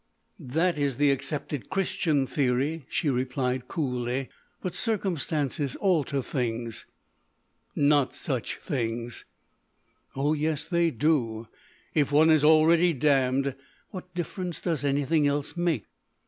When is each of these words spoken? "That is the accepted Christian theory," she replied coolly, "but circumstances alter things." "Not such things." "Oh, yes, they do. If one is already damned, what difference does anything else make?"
"That 0.39 0.79
is 0.79 0.97
the 0.97 1.11
accepted 1.11 1.69
Christian 1.69 2.25
theory," 2.25 2.87
she 2.89 3.07
replied 3.11 3.67
coolly, 3.67 4.29
"but 4.59 4.73
circumstances 4.73 5.75
alter 5.75 6.23
things." 6.23 6.87
"Not 7.75 8.15
such 8.15 8.57
things." 8.57 9.25
"Oh, 10.15 10.33
yes, 10.33 10.65
they 10.65 10.89
do. 10.89 11.49
If 11.93 12.11
one 12.11 12.31
is 12.31 12.43
already 12.43 12.93
damned, 12.93 13.53
what 13.91 14.11
difference 14.15 14.59
does 14.59 14.83
anything 14.83 15.27
else 15.27 15.55
make?" 15.55 15.85